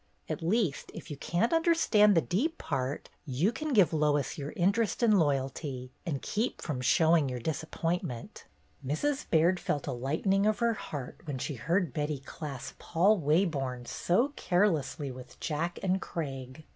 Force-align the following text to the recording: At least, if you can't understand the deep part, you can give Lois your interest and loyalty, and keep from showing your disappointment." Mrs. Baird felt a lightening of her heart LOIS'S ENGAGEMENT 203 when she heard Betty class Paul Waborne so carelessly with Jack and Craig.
At 0.27 0.41
least, 0.41 0.89
if 0.95 1.11
you 1.11 1.17
can't 1.17 1.53
understand 1.53 2.15
the 2.17 2.21
deep 2.23 2.57
part, 2.57 3.09
you 3.23 3.51
can 3.51 3.71
give 3.71 3.93
Lois 3.93 4.35
your 4.35 4.51
interest 4.53 5.03
and 5.03 5.19
loyalty, 5.19 5.91
and 6.07 6.23
keep 6.23 6.59
from 6.59 6.81
showing 6.81 7.29
your 7.29 7.37
disappointment." 7.37 8.45
Mrs. 8.83 9.29
Baird 9.29 9.59
felt 9.59 9.85
a 9.85 9.91
lightening 9.91 10.47
of 10.47 10.57
her 10.57 10.73
heart 10.73 11.17
LOIS'S 11.27 11.29
ENGAGEMENT 11.29 11.41
203 11.41 11.53
when 11.53 11.59
she 11.59 11.65
heard 11.67 11.93
Betty 11.93 12.19
class 12.25 12.73
Paul 12.79 13.19
Waborne 13.19 13.85
so 13.87 14.29
carelessly 14.35 15.11
with 15.11 15.39
Jack 15.39 15.77
and 15.83 16.01
Craig. 16.01 16.65